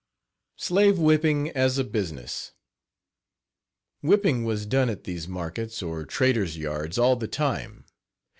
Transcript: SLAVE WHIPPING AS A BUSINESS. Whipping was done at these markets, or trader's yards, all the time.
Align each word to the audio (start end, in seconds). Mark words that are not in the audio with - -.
SLAVE 0.57 0.97
WHIPPING 0.97 1.51
AS 1.51 1.77
A 1.77 1.83
BUSINESS. 1.83 2.53
Whipping 4.01 4.43
was 4.43 4.65
done 4.65 4.89
at 4.89 5.03
these 5.03 5.27
markets, 5.27 5.83
or 5.83 6.05
trader's 6.05 6.57
yards, 6.57 6.97
all 6.97 7.15
the 7.17 7.27
time. 7.27 7.85